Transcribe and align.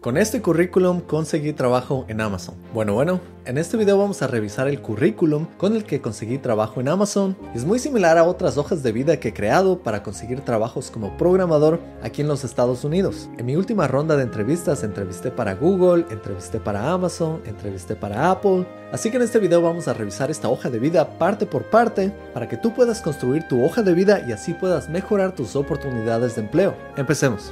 Con 0.00 0.16
este 0.16 0.40
currículum 0.40 1.00
conseguí 1.00 1.52
trabajo 1.52 2.04
en 2.06 2.20
Amazon. 2.20 2.54
Bueno, 2.72 2.94
bueno, 2.94 3.20
en 3.44 3.58
este 3.58 3.76
video 3.76 3.98
vamos 3.98 4.22
a 4.22 4.28
revisar 4.28 4.68
el 4.68 4.80
currículum 4.80 5.46
con 5.56 5.74
el 5.74 5.82
que 5.82 6.00
conseguí 6.00 6.38
trabajo 6.38 6.80
en 6.80 6.86
Amazon. 6.86 7.36
Es 7.52 7.64
muy 7.64 7.80
similar 7.80 8.16
a 8.16 8.22
otras 8.22 8.58
hojas 8.58 8.84
de 8.84 8.92
vida 8.92 9.18
que 9.18 9.30
he 9.30 9.34
creado 9.34 9.80
para 9.80 10.04
conseguir 10.04 10.42
trabajos 10.42 10.92
como 10.92 11.16
programador 11.16 11.80
aquí 12.00 12.22
en 12.22 12.28
los 12.28 12.44
Estados 12.44 12.84
Unidos. 12.84 13.28
En 13.38 13.46
mi 13.46 13.56
última 13.56 13.88
ronda 13.88 14.16
de 14.16 14.22
entrevistas 14.22 14.84
entrevisté 14.84 15.32
para 15.32 15.56
Google, 15.56 16.06
entrevisté 16.10 16.60
para 16.60 16.92
Amazon, 16.92 17.42
entrevisté 17.44 17.96
para 17.96 18.30
Apple. 18.30 18.68
Así 18.92 19.10
que 19.10 19.16
en 19.16 19.24
este 19.24 19.40
video 19.40 19.62
vamos 19.62 19.88
a 19.88 19.94
revisar 19.94 20.30
esta 20.30 20.48
hoja 20.48 20.70
de 20.70 20.78
vida 20.78 21.18
parte 21.18 21.44
por 21.44 21.64
parte 21.64 22.12
para 22.32 22.48
que 22.48 22.56
tú 22.56 22.72
puedas 22.72 23.02
construir 23.02 23.48
tu 23.48 23.64
hoja 23.64 23.82
de 23.82 23.94
vida 23.94 24.24
y 24.28 24.30
así 24.30 24.54
puedas 24.54 24.88
mejorar 24.88 25.34
tus 25.34 25.56
oportunidades 25.56 26.36
de 26.36 26.42
empleo. 26.42 26.76
Empecemos. 26.96 27.50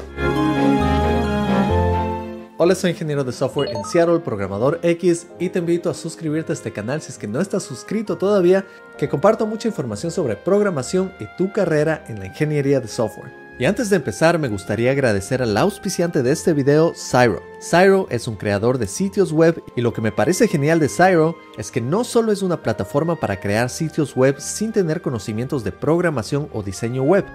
Hola, 2.59 2.75
soy 2.75 2.93
ingeniero 2.93 3.23
de 3.23 3.32
software 3.32 3.68
en 3.68 3.84
Seattle, 3.84 4.20
programador 4.20 4.81
X, 4.82 5.26
y 5.39 5.50
te 5.50 5.58
invito 5.58 5.90
a 5.90 5.94
suscribirte 5.94 6.53
a 6.53 6.54
este 6.54 6.72
canal 6.72 7.03
si 7.03 7.12
es 7.12 7.18
que 7.18 7.29
no 7.29 7.39
estás 7.39 7.64
suscrito 7.64 8.17
todavía, 8.17 8.64
que 8.96 9.11
comparto 9.11 9.46
mucha 9.46 9.68
información 9.68 10.11
sobre 10.11 10.36
programación 10.36 11.12
y 11.21 11.26
tu 11.36 11.53
carrera 11.53 12.03
en 12.08 12.18
la 12.18 12.25
ingeniería 12.29 12.81
de 12.81 12.89
software. 12.89 13.31
Y 13.58 13.67
antes 13.67 13.90
de 13.90 13.96
empezar, 13.96 14.39
me 14.39 14.48
gustaría 14.48 14.90
agradecer 14.90 15.43
al 15.43 15.54
auspiciante 15.54 16.22
de 16.22 16.32
este 16.32 16.54
video, 16.54 16.95
Cyro. 16.95 17.43
Cyro 17.61 18.07
es 18.08 18.26
un 18.26 18.36
creador 18.36 18.79
de 18.79 18.86
sitios 18.86 19.32
web 19.32 19.62
y 19.76 19.82
lo 19.82 19.93
que 19.93 20.00
me 20.00 20.12
parece 20.12 20.48
genial 20.48 20.81
de 20.81 20.89
Cyro 20.89 21.36
es 21.59 21.70
que 21.70 21.82
no 21.82 22.04
solo 22.04 22.32
es 22.32 22.40
una 22.40 22.62
plataforma 22.62 23.17
para 23.17 23.39
crear 23.39 23.68
sitios 23.68 24.17
web 24.17 24.40
sin 24.40 24.73
tener 24.73 25.03
conocimientos 25.03 25.62
de 25.62 25.73
programación 25.73 26.48
o 26.54 26.62
diseño 26.62 27.03
web, 27.03 27.26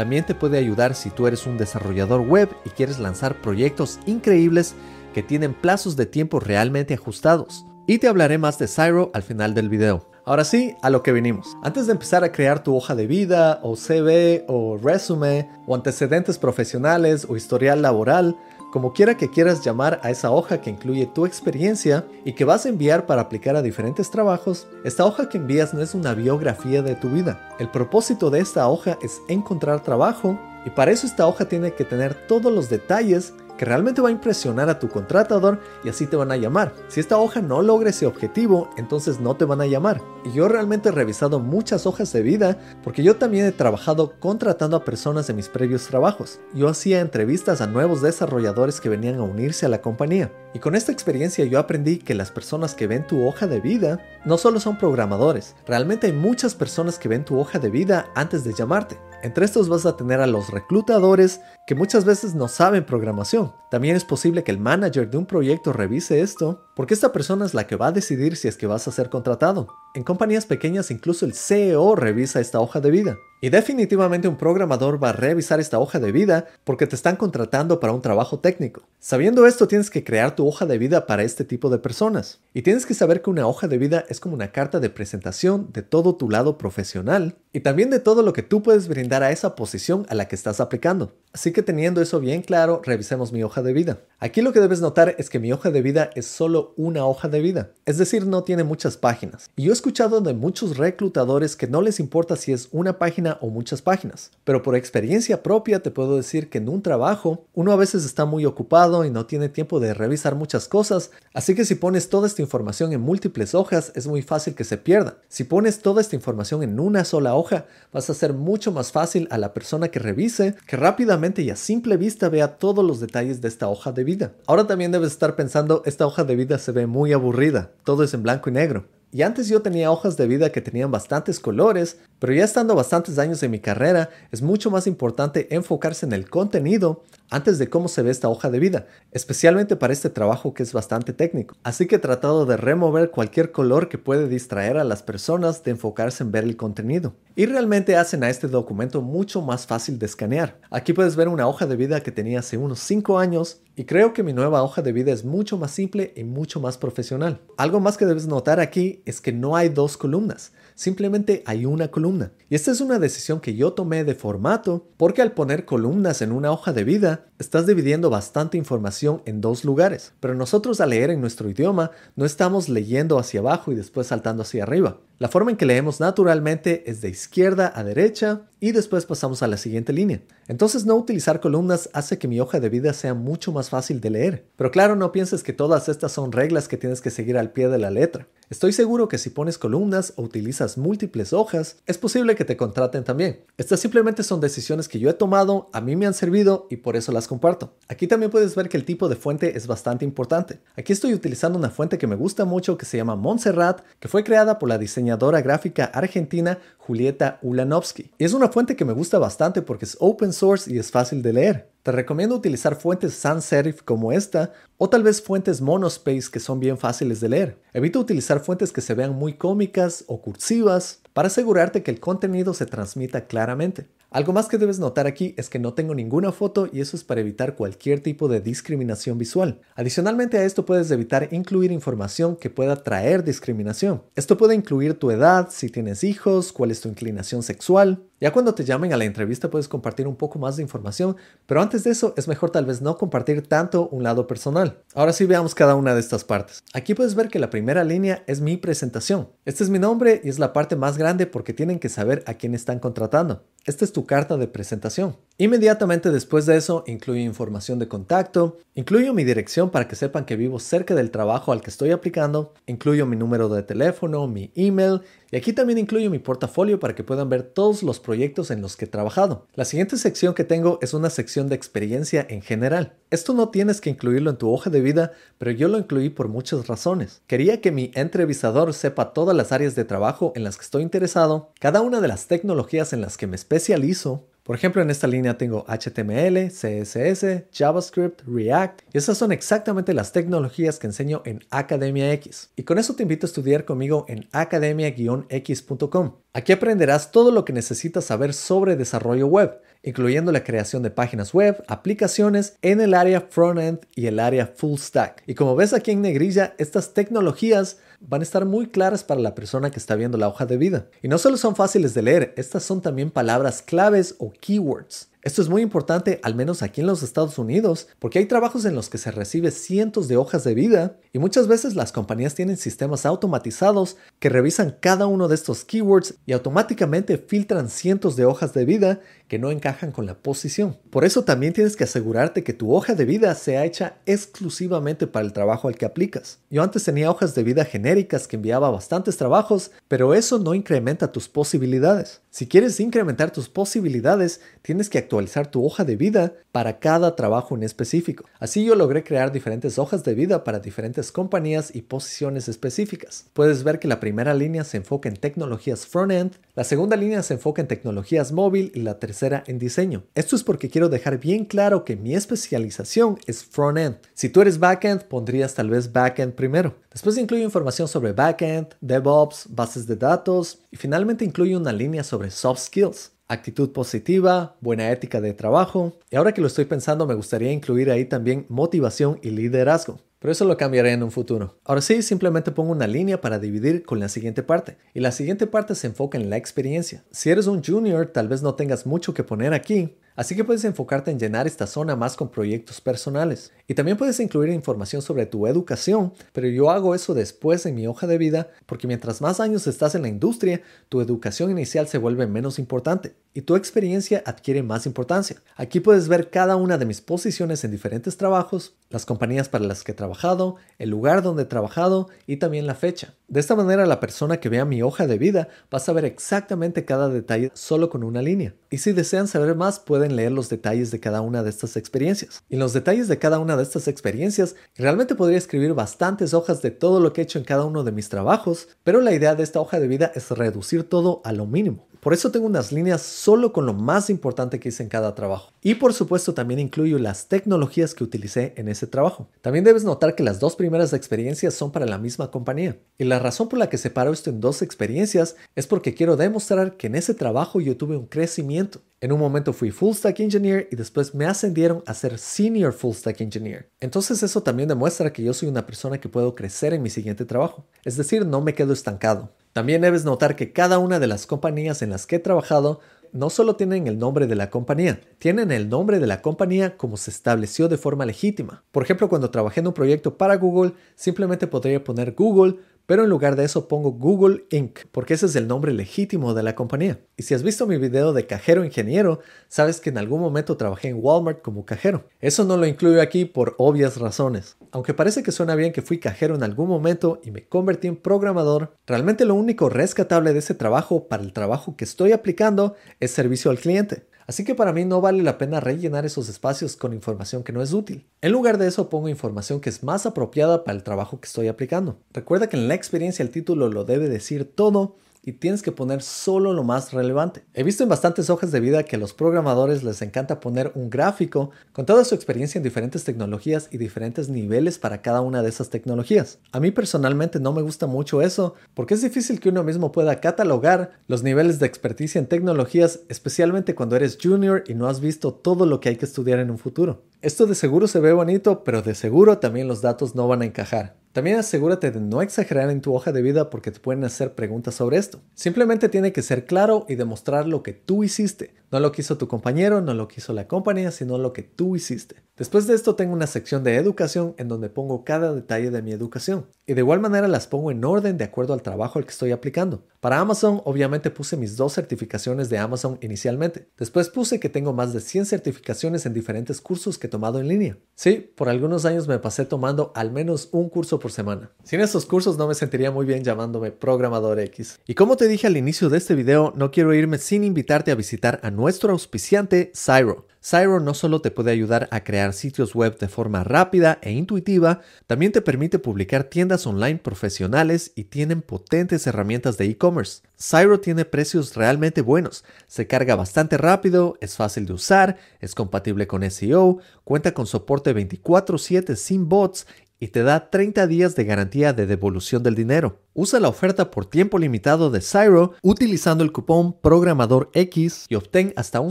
también 0.00 0.24
te 0.24 0.34
puede 0.34 0.56
ayudar 0.56 0.94
si 0.94 1.10
tú 1.10 1.26
eres 1.26 1.46
un 1.46 1.58
desarrollador 1.58 2.22
web 2.22 2.48
y 2.64 2.70
quieres 2.70 2.98
lanzar 2.98 3.42
proyectos 3.42 4.00
increíbles 4.06 4.74
que 5.12 5.22
tienen 5.22 5.52
plazos 5.52 5.94
de 5.94 6.06
tiempo 6.06 6.40
realmente 6.40 6.94
ajustados. 6.94 7.66
Y 7.86 7.98
te 7.98 8.08
hablaré 8.08 8.38
más 8.38 8.58
de 8.58 8.66
Cyro 8.66 9.10
al 9.12 9.22
final 9.22 9.52
del 9.52 9.68
video. 9.68 10.08
Ahora 10.24 10.44
sí, 10.44 10.74
a 10.80 10.88
lo 10.88 11.02
que 11.02 11.12
venimos. 11.12 11.54
Antes 11.62 11.86
de 11.86 11.92
empezar 11.92 12.24
a 12.24 12.32
crear 12.32 12.62
tu 12.62 12.74
hoja 12.74 12.94
de 12.94 13.06
vida, 13.06 13.60
o 13.62 13.76
CV, 13.76 14.46
o 14.48 14.78
resume, 14.78 15.50
o 15.66 15.74
antecedentes 15.74 16.38
profesionales, 16.38 17.26
o 17.28 17.36
historial 17.36 17.82
laboral, 17.82 18.38
como 18.70 18.92
quiera 18.92 19.16
que 19.16 19.30
quieras 19.30 19.64
llamar 19.64 20.00
a 20.02 20.10
esa 20.10 20.30
hoja 20.30 20.60
que 20.60 20.70
incluye 20.70 21.06
tu 21.06 21.26
experiencia 21.26 22.06
y 22.24 22.32
que 22.32 22.44
vas 22.44 22.64
a 22.64 22.68
enviar 22.68 23.06
para 23.06 23.22
aplicar 23.22 23.56
a 23.56 23.62
diferentes 23.62 24.10
trabajos, 24.10 24.68
esta 24.84 25.04
hoja 25.04 25.28
que 25.28 25.38
envías 25.38 25.74
no 25.74 25.82
es 25.82 25.94
una 25.94 26.14
biografía 26.14 26.80
de 26.82 26.94
tu 26.94 27.08
vida. 27.08 27.48
El 27.58 27.68
propósito 27.68 28.30
de 28.30 28.40
esta 28.40 28.68
hoja 28.68 28.96
es 29.02 29.20
encontrar 29.28 29.82
trabajo 29.82 30.38
y 30.64 30.70
para 30.70 30.92
eso 30.92 31.06
esta 31.06 31.26
hoja 31.26 31.46
tiene 31.46 31.72
que 31.72 31.84
tener 31.84 32.14
todos 32.26 32.52
los 32.52 32.68
detalles 32.68 33.34
que 33.60 33.66
realmente 33.66 34.00
va 34.00 34.08
a 34.08 34.12
impresionar 34.12 34.70
a 34.70 34.78
tu 34.78 34.88
contratador 34.88 35.60
y 35.84 35.90
así 35.90 36.06
te 36.06 36.16
van 36.16 36.32
a 36.32 36.38
llamar. 36.38 36.72
Si 36.88 36.98
esta 36.98 37.18
hoja 37.18 37.42
no 37.42 37.60
logra 37.60 37.90
ese 37.90 38.06
objetivo, 38.06 38.70
entonces 38.78 39.20
no 39.20 39.36
te 39.36 39.44
van 39.44 39.60
a 39.60 39.66
llamar. 39.66 40.00
Y 40.24 40.32
yo 40.32 40.48
realmente 40.48 40.88
he 40.88 40.92
revisado 40.92 41.40
muchas 41.40 41.84
hojas 41.84 42.10
de 42.14 42.22
vida 42.22 42.56
porque 42.82 43.02
yo 43.02 43.16
también 43.16 43.44
he 43.44 43.52
trabajado 43.52 44.18
contratando 44.18 44.78
a 44.78 44.84
personas 44.86 45.28
en 45.28 45.36
mis 45.36 45.50
previos 45.50 45.86
trabajos. 45.86 46.40
Yo 46.54 46.68
hacía 46.68 47.00
entrevistas 47.00 47.60
a 47.60 47.66
nuevos 47.66 48.00
desarrolladores 48.00 48.80
que 48.80 48.88
venían 48.88 49.16
a 49.16 49.24
unirse 49.24 49.66
a 49.66 49.68
la 49.68 49.82
compañía. 49.82 50.32
Y 50.54 50.58
con 50.58 50.74
esta 50.74 50.92
experiencia 50.92 51.44
yo 51.44 51.58
aprendí 51.58 51.98
que 51.98 52.14
las 52.14 52.30
personas 52.30 52.74
que 52.74 52.86
ven 52.86 53.06
tu 53.06 53.26
hoja 53.26 53.46
de 53.46 53.60
vida 53.60 54.00
no 54.24 54.38
solo 54.38 54.58
son 54.58 54.78
programadores, 54.78 55.54
realmente 55.66 56.06
hay 56.06 56.14
muchas 56.14 56.54
personas 56.54 56.98
que 56.98 57.08
ven 57.08 57.26
tu 57.26 57.38
hoja 57.38 57.58
de 57.58 57.68
vida 57.68 58.06
antes 58.14 58.42
de 58.42 58.54
llamarte. 58.54 58.98
Entre 59.22 59.44
estos 59.44 59.68
vas 59.68 59.84
a 59.84 59.98
tener 59.98 60.20
a 60.20 60.26
los 60.26 60.48
reclutadores 60.48 61.42
que 61.66 61.74
muchas 61.74 62.06
veces 62.06 62.34
no 62.34 62.48
saben 62.48 62.86
programación. 62.86 63.52
También 63.70 63.94
es 63.94 64.04
posible 64.04 64.42
que 64.42 64.50
el 64.50 64.58
manager 64.58 65.10
de 65.10 65.18
un 65.18 65.26
proyecto 65.26 65.74
revise 65.74 66.22
esto 66.22 66.64
porque 66.74 66.94
esta 66.94 67.12
persona 67.12 67.44
es 67.44 67.52
la 67.52 67.66
que 67.66 67.76
va 67.76 67.88
a 67.88 67.92
decidir 67.92 68.36
si 68.36 68.48
es 68.48 68.56
que 68.56 68.66
vas 68.66 68.88
a 68.88 68.92
ser 68.92 69.10
contratado. 69.10 69.68
En 69.94 70.04
compañías 70.04 70.46
pequeñas 70.46 70.90
incluso 70.90 71.26
el 71.26 71.34
CEO 71.34 71.94
revisa 71.96 72.40
esta 72.40 72.60
hoja 72.60 72.80
de 72.80 72.90
vida. 72.90 73.18
Y 73.42 73.48
definitivamente 73.48 74.28
un 74.28 74.36
programador 74.36 75.02
va 75.02 75.10
a 75.10 75.14
revisar 75.14 75.60
esta 75.60 75.78
hoja 75.78 75.98
de 75.98 76.12
vida 76.12 76.46
porque 76.64 76.86
te 76.86 76.94
están 76.94 77.16
contratando 77.16 77.80
para 77.80 77.92
un 77.92 78.02
trabajo 78.02 78.38
técnico. 78.38 78.82
Sabiendo 78.98 79.46
esto 79.46 79.66
tienes 79.66 79.88
que 79.88 80.04
crear 80.04 80.36
tu 80.36 80.46
hoja 80.46 80.66
de 80.66 80.76
vida 80.76 81.06
para 81.06 81.22
este 81.22 81.44
tipo 81.44 81.70
de 81.70 81.78
personas. 81.78 82.40
Y 82.52 82.62
tienes 82.62 82.84
que 82.84 82.94
saber 82.94 83.22
que 83.22 83.30
una 83.30 83.46
hoja 83.46 83.66
de 83.66 83.78
vida 83.78 84.04
es 84.08 84.20
como 84.20 84.34
una 84.34 84.52
carta 84.52 84.78
de 84.78 84.90
presentación 84.90 85.70
de 85.72 85.82
todo 85.82 86.16
tu 86.16 86.28
lado 86.28 86.58
profesional 86.58 87.36
y 87.52 87.60
también 87.60 87.88
de 87.90 87.98
todo 87.98 88.22
lo 88.22 88.32
que 88.34 88.42
tú 88.42 88.62
puedes 88.62 88.88
brindar 88.88 89.09
a 89.18 89.32
esa 89.32 89.56
posición 89.56 90.06
a 90.08 90.14
la 90.14 90.28
que 90.28 90.36
estás 90.36 90.60
aplicando. 90.60 91.12
Así 91.32 91.52
que 91.52 91.62
teniendo 91.62 92.00
eso 92.00 92.20
bien 92.20 92.42
claro, 92.42 92.80
revisemos 92.84 93.32
mi 93.32 93.42
hoja 93.42 93.62
de 93.62 93.72
vida. 93.72 93.98
Aquí 94.22 94.42
lo 94.42 94.52
que 94.52 94.60
debes 94.60 94.82
notar 94.82 95.14
es 95.16 95.30
que 95.30 95.38
mi 95.38 95.50
hoja 95.50 95.70
de 95.70 95.80
vida 95.80 96.10
es 96.14 96.26
solo 96.26 96.74
una 96.76 97.06
hoja 97.06 97.28
de 97.28 97.40
vida, 97.40 97.70
es 97.86 97.96
decir, 97.96 98.26
no 98.26 98.42
tiene 98.42 98.64
muchas 98.64 98.98
páginas. 98.98 99.48
Y 99.56 99.62
yo 99.62 99.70
he 99.70 99.72
escuchado 99.72 100.20
de 100.20 100.34
muchos 100.34 100.76
reclutadores 100.76 101.56
que 101.56 101.66
no 101.66 101.80
les 101.80 102.00
importa 102.00 102.36
si 102.36 102.52
es 102.52 102.68
una 102.70 102.98
página 102.98 103.38
o 103.40 103.48
muchas 103.48 103.80
páginas, 103.80 104.30
pero 104.44 104.62
por 104.62 104.76
experiencia 104.76 105.42
propia 105.42 105.82
te 105.82 105.90
puedo 105.90 106.18
decir 106.18 106.50
que 106.50 106.58
en 106.58 106.68
un 106.68 106.82
trabajo 106.82 107.46
uno 107.54 107.72
a 107.72 107.76
veces 107.76 108.04
está 108.04 108.26
muy 108.26 108.44
ocupado 108.44 109.06
y 109.06 109.10
no 109.10 109.24
tiene 109.24 109.48
tiempo 109.48 109.80
de 109.80 109.94
revisar 109.94 110.34
muchas 110.34 110.68
cosas, 110.68 111.12
así 111.32 111.54
que 111.54 111.64
si 111.64 111.76
pones 111.76 112.10
toda 112.10 112.26
esta 112.26 112.42
información 112.42 112.92
en 112.92 113.00
múltiples 113.00 113.54
hojas 113.54 113.90
es 113.94 114.06
muy 114.06 114.20
fácil 114.20 114.54
que 114.54 114.64
se 114.64 114.76
pierda. 114.76 115.16
Si 115.28 115.44
pones 115.44 115.80
toda 115.80 116.02
esta 116.02 116.14
información 116.14 116.62
en 116.62 116.78
una 116.78 117.06
sola 117.06 117.34
hoja, 117.34 117.64
vas 117.90 118.10
a 118.10 118.12
hacer 118.12 118.34
mucho 118.34 118.70
más 118.70 118.92
fácil 118.92 119.28
a 119.30 119.38
la 119.38 119.54
persona 119.54 119.88
que 119.88 119.98
revise 119.98 120.56
que 120.66 120.76
rápidamente 120.76 121.40
y 121.40 121.48
a 121.48 121.56
simple 121.56 121.96
vista 121.96 122.28
vea 122.28 122.58
todos 122.58 122.84
los 122.84 123.00
detalles 123.00 123.40
de 123.40 123.48
esta 123.48 123.70
hoja 123.70 123.92
de 123.92 124.04
vida. 124.04 124.09
Ahora 124.46 124.66
también 124.66 124.92
debes 124.92 125.12
estar 125.12 125.36
pensando, 125.36 125.82
esta 125.86 126.06
hoja 126.06 126.24
de 126.24 126.36
vida 126.36 126.58
se 126.58 126.72
ve 126.72 126.86
muy 126.86 127.12
aburrida, 127.12 127.70
todo 127.84 128.02
es 128.02 128.14
en 128.14 128.22
blanco 128.22 128.50
y 128.50 128.52
negro. 128.52 128.86
Y 129.12 129.22
antes 129.22 129.48
yo 129.48 129.60
tenía 129.60 129.90
hojas 129.90 130.16
de 130.16 130.28
vida 130.28 130.52
que 130.52 130.60
tenían 130.60 130.90
bastantes 130.90 131.40
colores, 131.40 131.98
pero 132.20 132.32
ya 132.32 132.44
estando 132.44 132.76
bastantes 132.76 133.18
años 133.18 133.42
en 133.42 133.50
mi 133.50 133.58
carrera, 133.58 134.10
es 134.30 134.40
mucho 134.40 134.70
más 134.70 134.86
importante 134.86 135.52
enfocarse 135.54 136.06
en 136.06 136.12
el 136.12 136.30
contenido 136.30 137.02
antes 137.30 137.58
de 137.58 137.70
cómo 137.70 137.88
se 137.88 138.02
ve 138.02 138.10
esta 138.10 138.28
hoja 138.28 138.50
de 138.50 138.58
vida, 138.58 138.86
especialmente 139.12 139.76
para 139.76 139.92
este 139.92 140.10
trabajo 140.10 140.52
que 140.52 140.62
es 140.62 140.72
bastante 140.72 141.12
técnico. 141.12 141.56
Así 141.62 141.86
que 141.86 141.96
he 141.96 142.00
tratado 142.00 142.44
de 142.44 142.56
remover 142.56 143.10
cualquier 143.10 143.52
color 143.52 143.88
que 143.88 143.98
puede 143.98 144.28
distraer 144.28 144.76
a 144.76 144.84
las 144.84 145.02
personas 145.02 145.62
de 145.64 145.70
enfocarse 145.70 146.22
en 146.22 146.32
ver 146.32 146.44
el 146.44 146.56
contenido. 146.56 147.14
Y 147.36 147.46
realmente 147.46 147.96
hacen 147.96 148.24
a 148.24 148.30
este 148.30 148.48
documento 148.48 149.00
mucho 149.00 149.40
más 149.40 149.66
fácil 149.66 149.98
de 149.98 150.06
escanear. 150.06 150.60
Aquí 150.70 150.92
puedes 150.92 151.16
ver 151.16 151.28
una 151.28 151.46
hoja 151.46 151.66
de 151.66 151.76
vida 151.76 152.02
que 152.02 152.12
tenía 152.12 152.40
hace 152.40 152.58
unos 152.58 152.80
5 152.80 153.18
años 153.18 153.62
y 153.76 153.84
creo 153.84 154.12
que 154.12 154.22
mi 154.22 154.32
nueva 154.32 154.62
hoja 154.62 154.82
de 154.82 154.92
vida 154.92 155.12
es 155.12 155.24
mucho 155.24 155.56
más 155.56 155.70
simple 155.70 156.12
y 156.16 156.24
mucho 156.24 156.60
más 156.60 156.76
profesional. 156.76 157.40
Algo 157.56 157.80
más 157.80 157.96
que 157.96 158.04
debes 158.04 158.26
notar 158.26 158.60
aquí 158.60 159.02
es 159.06 159.20
que 159.20 159.32
no 159.32 159.56
hay 159.56 159.68
dos 159.68 159.96
columnas 159.96 160.52
simplemente 160.80 161.42
hay 161.44 161.66
una 161.66 161.88
columna. 161.88 162.32
Y 162.48 162.54
esta 162.54 162.70
es 162.70 162.80
una 162.80 162.98
decisión 162.98 163.40
que 163.40 163.54
yo 163.54 163.74
tomé 163.74 164.02
de 164.02 164.14
formato 164.14 164.86
porque 164.96 165.20
al 165.20 165.32
poner 165.32 165.66
columnas 165.66 166.22
en 166.22 166.32
una 166.32 166.50
hoja 166.50 166.72
de 166.72 166.84
vida, 166.84 167.26
estás 167.38 167.66
dividiendo 167.66 168.08
bastante 168.08 168.56
información 168.56 169.20
en 169.26 169.42
dos 169.42 169.66
lugares. 169.66 170.14
Pero 170.20 170.34
nosotros 170.34 170.80
al 170.80 170.90
leer 170.90 171.10
en 171.10 171.20
nuestro 171.20 171.50
idioma 171.50 171.90
no 172.16 172.24
estamos 172.24 172.70
leyendo 172.70 173.18
hacia 173.18 173.40
abajo 173.40 173.72
y 173.72 173.74
después 173.74 174.06
saltando 174.06 174.42
hacia 174.42 174.62
arriba. 174.62 174.96
La 175.20 175.28
forma 175.28 175.50
en 175.50 175.58
que 175.58 175.66
leemos 175.66 176.00
naturalmente 176.00 176.90
es 176.90 177.02
de 177.02 177.10
izquierda 177.10 177.70
a 177.76 177.84
derecha 177.84 178.46
y 178.58 178.72
después 178.72 179.04
pasamos 179.04 179.42
a 179.42 179.48
la 179.48 179.58
siguiente 179.58 179.92
línea. 179.92 180.22
Entonces 180.48 180.86
no 180.86 180.94
utilizar 180.94 181.40
columnas 181.40 181.90
hace 181.92 182.16
que 182.16 182.26
mi 182.26 182.40
hoja 182.40 182.58
de 182.58 182.70
vida 182.70 182.94
sea 182.94 183.12
mucho 183.12 183.52
más 183.52 183.68
fácil 183.68 184.00
de 184.00 184.08
leer. 184.08 184.46
Pero 184.56 184.70
claro, 184.70 184.96
no 184.96 185.12
pienses 185.12 185.42
que 185.42 185.52
todas 185.52 185.90
estas 185.90 186.12
son 186.12 186.32
reglas 186.32 186.68
que 186.68 186.78
tienes 186.78 187.02
que 187.02 187.10
seguir 187.10 187.36
al 187.36 187.52
pie 187.52 187.68
de 187.68 187.76
la 187.76 187.90
letra. 187.90 188.28
Estoy 188.48 188.72
seguro 188.72 189.08
que 189.08 189.18
si 189.18 189.30
pones 189.30 189.58
columnas 189.58 190.14
o 190.16 190.22
utilizas 190.22 190.76
múltiples 190.76 191.32
hojas, 191.32 191.76
es 191.86 191.98
posible 191.98 192.34
que 192.34 192.44
te 192.44 192.56
contraten 192.56 193.04
también. 193.04 193.44
Estas 193.58 193.78
simplemente 193.78 194.24
son 194.24 194.40
decisiones 194.40 194.88
que 194.88 194.98
yo 194.98 195.08
he 195.08 195.14
tomado, 195.14 195.68
a 195.72 195.80
mí 195.80 195.96
me 195.96 196.06
han 196.06 196.14
servido 196.14 196.66
y 196.68 196.78
por 196.78 196.96
eso 196.96 197.12
las 197.12 197.28
comparto. 197.28 197.74
Aquí 197.88 198.08
también 198.08 198.32
puedes 198.32 198.56
ver 198.56 198.68
que 198.68 198.76
el 198.76 198.84
tipo 198.84 199.08
de 199.08 199.16
fuente 199.16 199.56
es 199.56 199.66
bastante 199.66 200.04
importante. 200.04 200.60
Aquí 200.76 200.92
estoy 200.92 201.14
utilizando 201.14 201.58
una 201.58 201.70
fuente 201.70 201.98
que 201.98 202.08
me 202.08 202.16
gusta 202.16 202.44
mucho 202.44 202.76
que 202.76 202.86
se 202.86 202.96
llama 202.96 203.14
Montserrat, 203.14 203.82
que 204.00 204.08
fue 204.08 204.24
creada 204.24 204.58
por 204.58 204.68
la 204.68 204.78
diseñadora 204.78 205.09
gráfica 205.16 205.84
argentina 205.86 206.58
Julieta 206.78 207.38
Ulanovsky. 207.42 208.10
Es 208.18 208.32
una 208.32 208.48
fuente 208.48 208.76
que 208.76 208.84
me 208.84 208.92
gusta 208.92 209.18
bastante 209.18 209.62
porque 209.62 209.84
es 209.84 209.96
open 210.00 210.32
source 210.32 210.72
y 210.72 210.78
es 210.78 210.90
fácil 210.90 211.22
de 211.22 211.32
leer. 211.32 211.70
Te 211.82 211.92
recomiendo 211.92 212.34
utilizar 212.34 212.76
fuentes 212.76 213.14
sans 213.14 213.44
serif 213.44 213.82
como 213.82 214.12
esta 214.12 214.52
o 214.76 214.90
tal 214.90 215.02
vez 215.02 215.22
fuentes 215.22 215.60
monospace 215.60 216.30
que 216.30 216.40
son 216.40 216.60
bien 216.60 216.76
fáciles 216.76 217.20
de 217.20 217.28
leer. 217.28 217.58
Evita 217.72 217.98
utilizar 217.98 218.40
fuentes 218.40 218.72
que 218.72 218.80
se 218.80 218.94
vean 218.94 219.14
muy 219.14 219.34
cómicas 219.34 220.04
o 220.06 220.20
cursivas 220.20 220.99
para 221.12 221.28
asegurarte 221.28 221.82
que 221.82 221.90
el 221.90 222.00
contenido 222.00 222.54
se 222.54 222.66
transmita 222.66 223.26
claramente. 223.26 223.88
Algo 224.10 224.32
más 224.32 224.48
que 224.48 224.58
debes 224.58 224.80
notar 224.80 225.06
aquí 225.06 225.34
es 225.36 225.48
que 225.48 225.60
no 225.60 225.72
tengo 225.74 225.94
ninguna 225.94 226.32
foto 226.32 226.68
y 226.72 226.80
eso 226.80 226.96
es 226.96 227.04
para 227.04 227.20
evitar 227.20 227.54
cualquier 227.54 228.00
tipo 228.00 228.26
de 228.26 228.40
discriminación 228.40 229.18
visual. 229.18 229.60
Adicionalmente 229.76 230.36
a 230.36 230.44
esto 230.44 230.66
puedes 230.66 230.90
evitar 230.90 231.28
incluir 231.32 231.70
información 231.70 232.34
que 232.34 232.50
pueda 232.50 232.82
traer 232.82 233.22
discriminación. 233.22 234.02
Esto 234.16 234.36
puede 234.36 234.56
incluir 234.56 234.94
tu 234.94 235.12
edad, 235.12 235.48
si 235.50 235.68
tienes 235.68 236.02
hijos, 236.02 236.52
cuál 236.52 236.72
es 236.72 236.80
tu 236.80 236.88
inclinación 236.88 237.44
sexual, 237.44 238.02
Ya 238.20 238.34
cuando 238.34 238.54
te 238.54 238.66
llamen 238.66 238.92
a 238.92 238.98
la 238.98 239.06
entrevista 239.06 239.48
puedes 239.48 239.66
compartir 239.66 240.06
un 240.06 240.14
poco 240.14 240.38
más 240.38 240.56
de 240.56 240.62
información, 240.62 241.16
pero 241.46 241.62
antes 241.62 241.84
de 241.84 241.90
eso 241.90 242.12
es 242.18 242.28
mejor 242.28 242.50
tal 242.50 242.66
vez 242.66 242.82
no 242.82 242.98
compartir 242.98 243.48
tanto 243.48 243.88
un 243.88 244.02
lado 244.02 244.26
personal. 244.26 244.82
Ahora 244.94 245.14
sí 245.14 245.24
veamos 245.24 245.54
cada 245.54 245.74
una 245.74 245.94
de 245.94 246.00
estas 246.00 246.24
partes. 246.24 246.62
Aquí 246.74 246.92
puedes 246.92 247.14
ver 247.14 247.28
que 247.28 247.38
la 247.38 247.48
primera 247.48 247.82
línea 247.82 248.22
es 248.26 248.42
mi 248.42 248.58
presentación. 248.58 249.30
Este 249.46 249.64
es 249.64 249.70
mi 249.70 249.78
nombre 249.78 250.20
y 250.22 250.28
es 250.28 250.38
la 250.38 250.52
parte 250.52 250.76
más 250.76 250.98
grande 250.98 251.26
porque 251.26 251.54
tienen 251.54 251.78
que 251.78 251.88
saber 251.88 252.22
a 252.26 252.34
quién 252.34 252.54
están 252.54 252.78
contratando. 252.78 253.42
Esta 253.64 253.86
es 253.86 253.92
tu 253.92 254.04
carta 254.04 254.36
de 254.36 254.48
presentación. 254.48 255.16
Inmediatamente 255.40 256.10
después 256.10 256.44
de 256.44 256.58
eso 256.58 256.84
incluyo 256.86 257.22
información 257.22 257.78
de 257.78 257.88
contacto, 257.88 258.58
incluyo 258.74 259.14
mi 259.14 259.24
dirección 259.24 259.70
para 259.70 259.88
que 259.88 259.96
sepan 259.96 260.26
que 260.26 260.36
vivo 260.36 260.58
cerca 260.58 260.94
del 260.94 261.10
trabajo 261.10 261.50
al 261.50 261.62
que 261.62 261.70
estoy 261.70 261.92
aplicando, 261.92 262.52
incluyo 262.66 263.06
mi 263.06 263.16
número 263.16 263.48
de 263.48 263.62
teléfono, 263.62 264.28
mi 264.28 264.52
email 264.54 265.00
y 265.30 265.36
aquí 265.36 265.54
también 265.54 265.78
incluyo 265.78 266.10
mi 266.10 266.18
portafolio 266.18 266.78
para 266.78 266.94
que 266.94 267.04
puedan 267.04 267.30
ver 267.30 267.42
todos 267.42 267.82
los 267.82 268.00
proyectos 268.00 268.50
en 268.50 268.60
los 268.60 268.76
que 268.76 268.84
he 268.84 268.88
trabajado. 268.88 269.46
La 269.54 269.64
siguiente 269.64 269.96
sección 269.96 270.34
que 270.34 270.44
tengo 270.44 270.78
es 270.82 270.92
una 270.92 271.08
sección 271.08 271.48
de 271.48 271.54
experiencia 271.54 272.26
en 272.28 272.42
general. 272.42 272.96
Esto 273.10 273.32
no 273.32 273.48
tienes 273.48 273.80
que 273.80 273.88
incluirlo 273.88 274.28
en 274.28 274.36
tu 274.36 274.52
hoja 274.52 274.68
de 274.68 274.82
vida, 274.82 275.12
pero 275.38 275.52
yo 275.52 275.68
lo 275.68 275.78
incluí 275.78 276.10
por 276.10 276.28
muchas 276.28 276.66
razones. 276.66 277.22
Quería 277.26 277.62
que 277.62 277.72
mi 277.72 277.92
entrevistador 277.94 278.74
sepa 278.74 279.14
todas 279.14 279.34
las 279.34 279.52
áreas 279.52 279.74
de 279.74 279.86
trabajo 279.86 280.32
en 280.36 280.44
las 280.44 280.58
que 280.58 280.64
estoy 280.64 280.82
interesado, 280.82 281.50
cada 281.58 281.80
una 281.80 282.02
de 282.02 282.08
las 282.08 282.26
tecnologías 282.26 282.92
en 282.92 283.00
las 283.00 283.16
que 283.16 283.26
me 283.26 283.36
especializo, 283.36 284.26
por 284.50 284.56
ejemplo, 284.56 284.82
en 284.82 284.90
esta 284.90 285.06
línea 285.06 285.38
tengo 285.38 285.64
HTML, 285.68 286.48
CSS, 286.48 287.44
JavaScript, 287.52 288.22
React, 288.26 288.80
y 288.92 288.98
esas 288.98 289.16
son 289.16 289.30
exactamente 289.30 289.94
las 289.94 290.10
tecnologías 290.10 290.80
que 290.80 290.88
enseño 290.88 291.22
en 291.24 291.44
Academia 291.50 292.12
X. 292.14 292.50
Y 292.56 292.64
con 292.64 292.76
eso 292.76 292.96
te 292.96 293.04
invito 293.04 293.26
a 293.26 293.28
estudiar 293.28 293.64
conmigo 293.64 294.06
en 294.08 294.28
academia-x.com. 294.32 296.16
Aquí 296.32 296.50
aprenderás 296.50 297.12
todo 297.12 297.30
lo 297.30 297.44
que 297.44 297.52
necesitas 297.52 298.06
saber 298.06 298.34
sobre 298.34 298.74
desarrollo 298.74 299.28
web, 299.28 299.60
incluyendo 299.82 300.32
la 300.32 300.44
creación 300.44 300.82
de 300.82 300.90
páginas 300.90 301.32
web, 301.32 301.62
aplicaciones 301.68 302.56
en 302.62 302.80
el 302.80 302.94
área 302.94 303.22
frontend 303.22 303.80
y 303.94 304.06
el 304.06 304.18
área 304.18 304.46
full 304.46 304.78
stack. 304.78 305.22
Y 305.26 305.34
como 305.34 305.56
ves 305.56 305.72
aquí 305.72 305.92
en 305.92 306.02
negrilla, 306.02 306.54
estas 306.58 306.94
tecnologías 306.94 307.78
van 308.00 308.20
a 308.20 308.24
estar 308.24 308.46
muy 308.46 308.66
claras 308.66 309.04
para 309.04 309.20
la 309.20 309.34
persona 309.34 309.70
que 309.70 309.78
está 309.78 309.94
viendo 309.94 310.18
la 310.18 310.28
hoja 310.28 310.46
de 310.46 310.56
vida. 310.56 310.86
Y 311.02 311.08
no 311.08 311.18
solo 311.18 311.36
son 311.36 311.56
fáciles 311.56 311.94
de 311.94 312.02
leer, 312.02 312.34
estas 312.36 312.62
son 312.62 312.80
también 312.80 313.10
palabras 313.10 313.62
claves 313.62 314.14
o 314.18 314.32
keywords. 314.32 315.10
Esto 315.22 315.42
es 315.42 315.50
muy 315.50 315.60
importante, 315.60 316.18
al 316.22 316.34
menos 316.34 316.62
aquí 316.62 316.80
en 316.80 316.86
los 316.86 317.02
Estados 317.02 317.36
Unidos, 317.36 317.88
porque 317.98 318.18
hay 318.18 318.24
trabajos 318.24 318.64
en 318.64 318.74
los 318.74 318.88
que 318.88 318.96
se 318.96 319.10
recibe 319.10 319.50
cientos 319.50 320.08
de 320.08 320.16
hojas 320.16 320.44
de 320.44 320.54
vida 320.54 320.96
y 321.12 321.18
muchas 321.18 321.46
veces 321.46 321.74
las 321.74 321.92
compañías 321.92 322.34
tienen 322.34 322.56
sistemas 322.56 323.04
automatizados 323.04 323.98
que 324.18 324.30
revisan 324.30 324.78
cada 324.80 325.06
uno 325.06 325.28
de 325.28 325.34
estos 325.34 325.64
keywords 325.64 326.14
y 326.24 326.32
automáticamente 326.32 327.18
filtran 327.18 327.68
cientos 327.68 328.16
de 328.16 328.24
hojas 328.24 328.54
de 328.54 328.64
vida 328.64 329.00
que 329.28 329.38
no 329.38 329.50
encajan 329.50 329.92
con 329.92 330.06
la 330.06 330.14
posición. 330.14 330.78
Por 330.88 331.04
eso 331.04 331.22
también 331.22 331.52
tienes 331.52 331.76
que 331.76 331.84
asegurarte 331.84 332.42
que 332.42 332.54
tu 332.54 332.74
hoja 332.74 332.94
de 332.94 333.04
vida 333.04 333.34
sea 333.34 333.66
hecha 333.66 333.98
exclusivamente 334.06 335.06
para 335.06 335.26
el 335.26 335.34
trabajo 335.34 335.68
al 335.68 335.76
que 335.76 335.84
aplicas. 335.84 336.38
Yo 336.48 336.62
antes 336.62 336.82
tenía 336.82 337.10
hojas 337.10 337.34
de 337.34 337.44
vida 337.44 337.64
genéricas 337.66 338.26
que 338.26 338.36
enviaba 338.36 338.70
bastantes 338.70 339.18
trabajos, 339.18 339.70
pero 339.86 340.14
eso 340.14 340.38
no 340.38 340.54
incrementa 340.54 341.12
tus 341.12 341.28
posibilidades. 341.28 342.22
Si 342.30 342.46
quieres 342.46 342.80
incrementar 342.80 343.32
tus 343.32 343.48
posibilidades, 343.48 344.40
tienes 344.62 344.88
que 344.88 344.98
actualizar 345.10 345.50
tu 345.50 345.66
hoja 345.66 345.84
de 345.84 345.96
vida 345.96 346.34
para 346.52 346.78
cada 346.78 347.16
trabajo 347.16 347.56
en 347.56 347.64
específico. 347.64 348.26
Así 348.38 348.64
yo 348.64 348.76
logré 348.76 349.02
crear 349.02 349.32
diferentes 349.32 349.76
hojas 349.76 350.04
de 350.04 350.14
vida 350.14 350.44
para 350.44 350.60
diferentes 350.60 351.10
compañías 351.10 351.74
y 351.74 351.82
posiciones 351.82 352.48
específicas. 352.48 353.26
Puedes 353.32 353.64
ver 353.64 353.80
que 353.80 353.88
la 353.88 353.98
primera 353.98 354.34
línea 354.34 354.62
se 354.62 354.76
enfoca 354.76 355.08
en 355.08 355.16
tecnologías 355.16 355.84
front-end, 355.84 356.36
la 356.54 356.62
segunda 356.62 356.94
línea 356.94 357.24
se 357.24 357.34
enfoca 357.34 357.60
en 357.60 357.66
tecnologías 357.66 358.30
móvil 358.30 358.70
y 358.72 358.82
la 358.82 359.00
tercera 359.00 359.42
en 359.48 359.58
diseño. 359.58 360.04
Esto 360.14 360.36
es 360.36 360.44
porque 360.44 360.70
quiero 360.70 360.88
dejar 360.88 361.18
bien 361.18 361.44
claro 361.44 361.84
que 361.84 361.96
mi 361.96 362.14
especialización 362.14 363.18
es 363.26 363.42
front-end. 363.42 363.96
Si 364.14 364.28
tú 364.28 364.42
eres 364.42 364.60
back-end, 364.60 365.02
pondrías 365.04 365.54
tal 365.54 365.70
vez 365.70 365.92
back-end 365.92 366.34
primero. 366.34 366.76
Después 366.92 367.18
incluyo 367.18 367.42
información 367.42 367.88
sobre 367.88 368.12
back-end, 368.12 368.76
DevOps, 368.80 369.46
bases 369.48 369.88
de 369.88 369.96
datos 369.96 370.60
y 370.70 370.76
finalmente 370.76 371.24
incluyo 371.24 371.58
una 371.58 371.72
línea 371.72 372.04
sobre 372.04 372.30
soft 372.30 372.60
skills 372.60 373.10
actitud 373.30 373.70
positiva, 373.70 374.56
buena 374.60 374.90
ética 374.90 375.20
de 375.20 375.32
trabajo. 375.32 375.98
Y 376.10 376.16
ahora 376.16 376.32
que 376.32 376.40
lo 376.40 376.48
estoy 376.48 376.64
pensando, 376.64 377.06
me 377.06 377.14
gustaría 377.14 377.52
incluir 377.52 377.90
ahí 377.90 378.04
también 378.04 378.44
motivación 378.48 379.18
y 379.22 379.30
liderazgo. 379.30 380.00
Pero 380.18 380.32
eso 380.32 380.44
lo 380.44 380.58
cambiaré 380.58 380.92
en 380.92 381.02
un 381.02 381.10
futuro. 381.10 381.58
Ahora 381.64 381.80
sí, 381.80 382.02
simplemente 382.02 382.50
pongo 382.50 382.72
una 382.72 382.86
línea 382.86 383.22
para 383.22 383.38
dividir 383.38 383.84
con 383.84 384.00
la 384.00 384.10
siguiente 384.10 384.42
parte. 384.42 384.76
Y 384.92 385.00
la 385.00 385.12
siguiente 385.12 385.46
parte 385.46 385.74
se 385.74 385.86
enfoca 385.86 386.18
en 386.18 386.28
la 386.28 386.36
experiencia. 386.36 387.04
Si 387.10 387.30
eres 387.30 387.46
un 387.46 387.64
junior, 387.64 388.06
tal 388.06 388.28
vez 388.28 388.42
no 388.42 388.54
tengas 388.54 388.84
mucho 388.84 389.14
que 389.14 389.24
poner 389.24 389.54
aquí, 389.54 389.96
Así 390.20 390.36
que 390.36 390.44
puedes 390.44 390.66
enfocarte 390.66 391.10
en 391.10 391.18
llenar 391.18 391.46
esta 391.46 391.66
zona 391.66 391.96
más 391.96 392.14
con 392.14 392.28
proyectos 392.28 392.82
personales. 392.82 393.52
Y 393.66 393.72
también 393.72 393.96
puedes 393.96 394.20
incluir 394.20 394.52
información 394.52 395.00
sobre 395.00 395.24
tu 395.24 395.46
educación, 395.46 396.12
pero 396.34 396.46
yo 396.46 396.70
hago 396.70 396.94
eso 396.94 397.14
después 397.14 397.64
en 397.64 397.74
mi 397.74 397.86
hoja 397.86 398.06
de 398.06 398.18
vida 398.18 398.50
porque 398.66 398.86
mientras 398.86 399.22
más 399.22 399.40
años 399.40 399.66
estás 399.66 399.94
en 399.94 400.02
la 400.02 400.08
industria, 400.08 400.60
tu 400.90 401.00
educación 401.00 401.50
inicial 401.50 401.88
se 401.88 401.96
vuelve 401.96 402.26
menos 402.26 402.58
importante 402.58 403.14
y 403.32 403.42
tu 403.42 403.56
experiencia 403.56 404.22
adquiere 404.26 404.62
más 404.62 404.86
importancia. 404.86 405.40
Aquí 405.56 405.80
puedes 405.80 406.08
ver 406.08 406.30
cada 406.30 406.56
una 406.56 406.76
de 406.76 406.84
mis 406.84 407.00
posiciones 407.00 407.64
en 407.64 407.70
diferentes 407.70 408.16
trabajos, 408.16 408.74
las 408.90 409.06
compañías 409.06 409.48
para 409.48 409.64
las 409.64 409.84
que 409.84 409.92
he 409.92 409.94
trabajado, 409.94 410.56
el 410.78 410.90
lugar 410.90 411.22
donde 411.22 411.44
he 411.44 411.46
trabajado 411.46 412.08
y 412.26 412.36
también 412.36 412.66
la 412.66 412.74
fecha. 412.74 413.14
De 413.28 413.38
esta 413.38 413.54
manera 413.54 413.86
la 413.86 414.00
persona 414.00 414.40
que 414.40 414.48
vea 414.48 414.64
mi 414.64 414.82
hoja 414.82 415.06
de 415.06 415.16
vida 415.16 415.48
va 415.72 415.78
a 415.78 415.80
saber 415.80 416.04
exactamente 416.04 416.84
cada 416.84 417.08
detalle 417.08 417.52
solo 417.54 417.88
con 417.88 418.02
una 418.02 418.20
línea. 418.20 418.54
Y 418.68 418.78
si 418.78 418.92
desean 418.92 419.28
saber 419.28 419.54
más 419.54 419.78
pueden 419.78 420.09
leer 420.10 420.32
los 420.32 420.48
detalles 420.48 420.90
de 420.90 421.00
cada 421.00 421.20
una 421.20 421.42
de 421.42 421.50
estas 421.50 421.76
experiencias. 421.76 422.42
Y 422.48 422.56
los 422.56 422.72
detalles 422.72 423.08
de 423.08 423.18
cada 423.18 423.38
una 423.38 423.56
de 423.56 423.62
estas 423.62 423.88
experiencias, 423.88 424.56
realmente 424.76 425.14
podría 425.14 425.38
escribir 425.38 425.74
bastantes 425.74 426.34
hojas 426.34 426.62
de 426.62 426.70
todo 426.70 427.00
lo 427.00 427.12
que 427.12 427.20
he 427.20 427.24
hecho 427.24 427.38
en 427.38 427.44
cada 427.44 427.64
uno 427.64 427.84
de 427.84 427.92
mis 427.92 428.08
trabajos, 428.08 428.68
pero 428.84 429.00
la 429.00 429.12
idea 429.12 429.34
de 429.34 429.42
esta 429.42 429.60
hoja 429.60 429.80
de 429.80 429.88
vida 429.88 430.12
es 430.14 430.30
reducir 430.30 430.88
todo 430.88 431.20
a 431.24 431.32
lo 431.32 431.46
mínimo. 431.46 431.89
Por 432.00 432.14
eso 432.14 432.30
tengo 432.30 432.46
unas 432.46 432.72
líneas 432.72 433.02
solo 433.02 433.52
con 433.52 433.66
lo 433.66 433.74
más 433.74 434.08
importante 434.08 434.58
que 434.58 434.70
hice 434.70 434.82
en 434.82 434.88
cada 434.88 435.14
trabajo. 435.14 435.52
Y 435.60 435.74
por 435.74 435.92
supuesto 435.92 436.32
también 436.32 436.58
incluyo 436.58 436.98
las 436.98 437.28
tecnologías 437.28 437.94
que 437.94 438.04
utilicé 438.04 438.54
en 438.56 438.68
ese 438.68 438.86
trabajo. 438.86 439.28
También 439.42 439.64
debes 439.64 439.84
notar 439.84 440.14
que 440.14 440.22
las 440.22 440.40
dos 440.40 440.56
primeras 440.56 440.94
experiencias 440.94 441.52
son 441.52 441.72
para 441.72 441.84
la 441.84 441.98
misma 441.98 442.30
compañía. 442.30 442.78
Y 442.96 443.04
la 443.04 443.18
razón 443.18 443.48
por 443.48 443.58
la 443.58 443.68
que 443.68 443.76
separo 443.76 444.12
esto 444.12 444.30
en 444.30 444.40
dos 444.40 444.62
experiencias 444.62 445.36
es 445.54 445.66
porque 445.66 445.94
quiero 445.94 446.16
demostrar 446.16 446.78
que 446.78 446.86
en 446.86 446.94
ese 446.94 447.12
trabajo 447.12 447.60
yo 447.60 447.76
tuve 447.76 447.98
un 447.98 448.06
crecimiento. 448.06 448.80
En 449.02 449.12
un 449.12 449.20
momento 449.20 449.52
fui 449.52 449.70
full 449.70 449.94
stack 449.94 450.20
engineer 450.20 450.68
y 450.70 450.76
después 450.76 451.14
me 451.14 451.26
ascendieron 451.26 451.82
a 451.86 451.94
ser 451.94 452.18
senior 452.18 452.72
full 452.72 452.94
stack 452.94 453.20
engineer. 453.20 453.68
Entonces 453.80 454.22
eso 454.22 454.42
también 454.42 454.68
demuestra 454.68 455.12
que 455.12 455.22
yo 455.22 455.32
soy 455.32 455.48
una 455.48 455.66
persona 455.66 455.98
que 455.98 456.08
puedo 456.08 456.34
crecer 456.34 456.74
en 456.74 456.82
mi 456.82 456.90
siguiente 456.90 457.24
trabajo. 457.24 457.66
Es 457.84 457.96
decir, 457.96 458.26
no 458.26 458.40
me 458.40 458.54
quedo 458.54 458.72
estancado. 458.72 459.32
También 459.52 459.82
debes 459.82 460.04
notar 460.04 460.36
que 460.36 460.52
cada 460.52 460.78
una 460.78 461.00
de 461.00 461.06
las 461.06 461.26
compañías 461.26 461.82
en 461.82 461.90
las 461.90 462.06
que 462.06 462.16
he 462.16 462.20
trabajado 462.20 462.80
no 463.12 463.30
solo 463.30 463.56
tienen 463.56 463.88
el 463.88 463.98
nombre 463.98 464.26
de 464.28 464.36
la 464.36 464.50
compañía, 464.50 465.00
tienen 465.18 465.50
el 465.50 465.68
nombre 465.68 465.98
de 465.98 466.06
la 466.06 466.22
compañía 466.22 466.76
como 466.76 466.96
se 466.96 467.10
estableció 467.10 467.68
de 467.68 467.76
forma 467.76 468.06
legítima. 468.06 468.62
Por 468.70 468.84
ejemplo, 468.84 469.08
cuando 469.08 469.30
trabajé 469.30 469.60
en 469.60 469.66
un 469.66 469.72
proyecto 469.72 470.16
para 470.16 470.36
Google, 470.36 470.74
simplemente 470.94 471.48
podría 471.48 471.82
poner 471.82 472.12
Google 472.12 472.56
pero 472.90 473.04
en 473.04 473.08
lugar 473.08 473.36
de 473.36 473.44
eso 473.44 473.68
pongo 473.68 473.92
Google 473.92 474.46
Inc., 474.50 474.80
porque 474.90 475.14
ese 475.14 475.26
es 475.26 475.36
el 475.36 475.46
nombre 475.46 475.72
legítimo 475.72 476.34
de 476.34 476.42
la 476.42 476.56
compañía. 476.56 476.98
Y 477.16 477.22
si 477.22 477.34
has 477.34 477.44
visto 477.44 477.68
mi 477.68 477.76
video 477.76 478.12
de 478.12 478.26
cajero 478.26 478.64
ingeniero, 478.64 479.20
sabes 479.46 479.80
que 479.80 479.90
en 479.90 479.98
algún 479.98 480.20
momento 480.20 480.56
trabajé 480.56 480.88
en 480.88 480.98
Walmart 481.00 481.40
como 481.40 481.64
cajero. 481.64 482.08
Eso 482.18 482.42
no 482.42 482.56
lo 482.56 482.66
incluyo 482.66 483.00
aquí 483.00 483.26
por 483.26 483.54
obvias 483.58 483.98
razones. 483.98 484.56
Aunque 484.72 484.92
parece 484.92 485.22
que 485.22 485.30
suena 485.30 485.54
bien 485.54 485.72
que 485.72 485.82
fui 485.82 486.00
cajero 486.00 486.34
en 486.34 486.42
algún 486.42 486.68
momento 486.68 487.20
y 487.22 487.30
me 487.30 487.46
convertí 487.46 487.86
en 487.86 487.94
programador, 487.94 488.74
realmente 488.88 489.24
lo 489.24 489.36
único 489.36 489.68
rescatable 489.68 490.32
de 490.32 490.40
ese 490.40 490.54
trabajo 490.54 491.06
para 491.06 491.22
el 491.22 491.32
trabajo 491.32 491.76
que 491.76 491.84
estoy 491.84 492.10
aplicando 492.10 492.74
es 492.98 493.12
servicio 493.12 493.52
al 493.52 493.60
cliente. 493.60 494.09
Así 494.30 494.44
que 494.44 494.54
para 494.54 494.72
mí 494.72 494.84
no 494.84 495.00
vale 495.00 495.24
la 495.24 495.38
pena 495.38 495.58
rellenar 495.58 496.06
esos 496.06 496.28
espacios 496.28 496.76
con 496.76 496.92
información 496.92 497.42
que 497.42 497.52
no 497.52 497.62
es 497.62 497.72
útil. 497.72 498.06
En 498.20 498.30
lugar 498.30 498.58
de 498.58 498.68
eso 498.68 498.88
pongo 498.88 499.08
información 499.08 499.60
que 499.60 499.68
es 499.68 499.82
más 499.82 500.06
apropiada 500.06 500.62
para 500.62 500.76
el 500.76 500.84
trabajo 500.84 501.20
que 501.20 501.26
estoy 501.26 501.48
aplicando. 501.48 501.98
Recuerda 502.12 502.48
que 502.48 502.56
en 502.56 502.68
la 502.68 502.74
experiencia 502.74 503.24
el 503.24 503.30
título 503.30 503.68
lo 503.68 503.82
debe 503.82 504.08
decir 504.08 504.44
todo 504.44 504.94
y 505.22 505.32
tienes 505.32 505.62
que 505.62 505.72
poner 505.72 506.02
solo 506.02 506.52
lo 506.52 506.64
más 506.64 506.92
relevante. 506.92 507.44
He 507.54 507.62
visto 507.62 507.82
en 507.82 507.88
bastantes 507.88 508.30
hojas 508.30 508.52
de 508.52 508.60
vida 508.60 508.82
que 508.84 508.96
a 508.96 508.98
los 508.98 509.12
programadores 509.12 509.82
les 509.82 510.02
encanta 510.02 510.40
poner 510.40 510.72
un 510.74 510.90
gráfico 510.90 511.50
con 511.72 511.86
toda 511.86 512.04
su 512.04 512.14
experiencia 512.14 512.58
en 512.58 512.64
diferentes 512.64 513.04
tecnologías 513.04 513.68
y 513.70 513.78
diferentes 513.78 514.28
niveles 514.28 514.78
para 514.78 515.02
cada 515.02 515.20
una 515.20 515.42
de 515.42 515.48
esas 515.48 515.70
tecnologías. 515.70 516.38
A 516.52 516.60
mí 516.60 516.70
personalmente 516.70 517.40
no 517.40 517.52
me 517.52 517.62
gusta 517.62 517.86
mucho 517.86 518.22
eso 518.22 518.54
porque 518.74 518.94
es 518.94 519.02
difícil 519.02 519.40
que 519.40 519.50
uno 519.50 519.62
mismo 519.62 519.92
pueda 519.92 520.20
catalogar 520.20 520.92
los 521.06 521.22
niveles 521.22 521.58
de 521.58 521.66
experticia 521.66 522.18
en 522.18 522.26
tecnologías, 522.26 523.00
especialmente 523.08 523.74
cuando 523.74 523.96
eres 523.96 524.18
junior 524.22 524.64
y 524.66 524.74
no 524.74 524.88
has 524.88 525.00
visto 525.00 525.34
todo 525.34 525.66
lo 525.66 525.80
que 525.80 525.90
hay 525.90 525.96
que 525.96 526.06
estudiar 526.06 526.38
en 526.38 526.50
un 526.50 526.58
futuro. 526.58 527.02
Esto 527.22 527.46
de 527.46 527.54
seguro 527.54 527.86
se 527.86 528.00
ve 528.00 528.12
bonito, 528.12 528.64
pero 528.64 528.82
de 528.82 528.94
seguro 528.94 529.38
también 529.38 529.68
los 529.68 529.82
datos 529.82 530.14
no 530.14 530.26
van 530.26 530.42
a 530.42 530.46
encajar. 530.46 530.99
También 531.12 531.38
asegúrate 531.38 531.90
de 531.90 532.00
no 532.00 532.22
exagerar 532.22 532.70
en 532.70 532.80
tu 532.80 532.94
hoja 532.94 533.10
de 533.10 533.20
vida 533.20 533.50
porque 533.50 533.72
te 533.72 533.80
pueden 533.80 534.04
hacer 534.04 534.34
preguntas 534.36 534.76
sobre 534.76 534.96
esto. 534.96 535.20
Simplemente 535.34 535.88
tiene 535.88 536.12
que 536.12 536.22
ser 536.22 536.46
claro 536.46 536.86
y 536.88 536.94
demostrar 536.94 537.48
lo 537.48 537.64
que 537.64 537.72
tú 537.72 538.04
hiciste. 538.04 538.54
No 538.70 538.78
lo 538.78 538.92
que 538.92 539.02
hizo 539.02 539.18
tu 539.18 539.26
compañero, 539.26 539.80
no 539.80 539.94
lo 539.94 540.06
que 540.06 540.16
hizo 540.18 540.32
la 540.32 540.46
compañía, 540.46 540.90
sino 540.92 541.18
lo 541.18 541.32
que 541.32 541.42
tú 541.42 541.74
hiciste. 541.74 542.22
Después 542.36 542.66
de 542.66 542.74
esto 542.74 542.94
tengo 542.94 543.12
una 543.12 543.26
sección 543.26 543.64
de 543.64 543.76
educación 543.76 544.34
en 544.38 544.48
donde 544.48 544.70
pongo 544.70 545.04
cada 545.04 545.34
detalle 545.34 545.70
de 545.70 545.82
mi 545.82 545.92
educación. 545.92 546.46
Y 546.66 546.72
de 546.72 546.80
igual 546.80 547.00
manera 547.00 547.28
las 547.28 547.46
pongo 547.46 547.70
en 547.70 547.84
orden 547.84 548.16
de 548.16 548.24
acuerdo 548.24 548.54
al 548.54 548.62
trabajo 548.62 548.98
al 548.98 549.04
que 549.04 549.10
estoy 549.10 549.32
aplicando. 549.32 549.84
Para 550.00 550.20
Amazon 550.20 550.62
obviamente 550.64 551.10
puse 551.10 551.36
mis 551.36 551.58
dos 551.58 551.74
certificaciones 551.74 552.48
de 552.48 552.56
Amazon 552.56 552.96
inicialmente. 553.02 553.68
Después 553.76 554.08
puse 554.08 554.40
que 554.40 554.48
tengo 554.48 554.72
más 554.72 554.94
de 554.94 555.00
100 555.00 555.26
certificaciones 555.26 556.06
en 556.06 556.14
diferentes 556.14 556.62
cursos 556.62 556.96
que 556.96 557.08
he 557.08 557.10
tomado 557.10 557.40
en 557.40 557.48
línea. 557.48 557.76
Sí, 557.94 558.32
por 558.34 558.48
algunos 558.48 558.86
años 558.86 559.06
me 559.06 559.18
pasé 559.18 559.44
tomando 559.44 559.92
al 559.94 560.10
menos 560.10 560.48
un 560.52 560.70
curso 560.70 560.98
por 560.98 561.12
semana. 561.12 561.50
Sin 561.64 561.80
esos 561.80 562.06
cursos 562.06 562.38
no 562.38 562.48
me 562.48 562.54
sentiría 562.54 562.90
muy 562.90 563.04
bien 563.04 563.22
llamándome 563.22 563.72
programador 563.72 564.38
X. 564.38 564.80
Y 564.86 564.94
como 564.94 565.18
te 565.18 565.28
dije 565.28 565.46
al 565.46 565.58
inicio 565.58 565.90
de 565.90 565.98
este 565.98 566.14
video, 566.14 566.54
no 566.56 566.70
quiero 566.70 566.94
irme 566.94 567.18
sin 567.18 567.44
invitarte 567.44 567.90
a 567.90 567.96
visitar 567.96 568.40
a 568.42 568.50
nuestro 568.60 568.92
auspiciante 568.92 569.72
Cyro. 569.74 570.26
Cyro 570.42 570.80
no 570.80 570.92
solo 570.92 571.22
te 571.22 571.30
puede 571.30 571.50
ayudar 571.50 571.88
a 571.90 572.04
crear 572.04 572.34
sitios 572.34 572.74
web 572.74 572.98
de 572.98 573.08
forma 573.08 573.42
rápida 573.42 573.98
e 574.02 574.12
intuitiva, 574.12 574.80
también 575.06 575.32
te 575.32 575.40
permite 575.40 575.78
publicar 575.78 576.24
tiendas 576.24 576.66
online 576.66 576.98
profesionales 576.98 577.92
y 577.94 578.04
tienen 578.04 578.42
potentes 578.42 579.06
herramientas 579.06 579.56
de 579.56 579.64
e-commerce. 579.64 580.22
Cyro 580.38 580.78
tiene 580.78 581.06
precios 581.06 581.56
realmente 581.56 582.02
buenos, 582.02 582.44
se 582.66 582.86
carga 582.86 583.16
bastante 583.16 583.56
rápido, 583.56 584.18
es 584.20 584.36
fácil 584.36 584.66
de 584.66 584.74
usar, 584.74 585.16
es 585.40 585.54
compatible 585.54 586.06
con 586.06 586.22
SEO, 586.30 586.80
cuenta 587.04 587.32
con 587.32 587.46
soporte 587.46 587.94
24/7 587.94 588.96
sin 588.96 589.28
bots 589.28 589.66
y 590.00 590.08
te 590.08 590.22
da 590.22 590.50
30 590.50 590.86
días 590.86 591.14
de 591.14 591.24
garantía 591.24 591.72
de 591.72 591.86
devolución 591.86 592.42
del 592.42 592.54
dinero. 592.54 592.98
Usa 593.12 593.38
la 593.38 593.48
oferta 593.48 593.90
por 593.90 594.06
tiempo 594.06 594.38
limitado 594.38 594.90
de 594.90 595.02
Cyro 595.02 595.52
utilizando 595.62 596.24
el 596.24 596.32
cupón 596.32 596.72
Programador 596.80 597.50
X 597.52 598.06
y 598.08 598.14
obtén 598.14 598.54
hasta 598.56 598.80
un 598.80 598.90